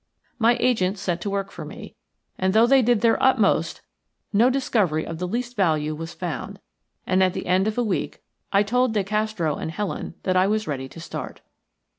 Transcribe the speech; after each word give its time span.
My 0.39 0.57
agents 0.59 0.99
set 0.99 1.21
to 1.21 1.29
work 1.29 1.51
for 1.51 1.63
me, 1.63 1.95
but 2.39 2.53
though 2.53 2.65
they 2.65 2.81
did 2.81 3.01
their 3.01 3.21
utmost 3.21 3.81
no 4.33 4.49
discovery 4.49 5.05
of 5.05 5.19
the 5.19 5.27
least 5.27 5.55
value 5.55 5.93
was 5.93 6.11
found, 6.11 6.59
and 7.05 7.21
at 7.21 7.33
the 7.33 7.45
end 7.45 7.67
of 7.67 7.77
a 7.77 7.83
week 7.83 8.23
I 8.51 8.63
told 8.63 8.95
De 8.95 9.03
Castro 9.03 9.57
and 9.57 9.69
Helen 9.69 10.15
that 10.23 10.35
I 10.35 10.47
was 10.47 10.67
ready 10.67 10.89
to 10.89 10.99
start. 10.99 11.41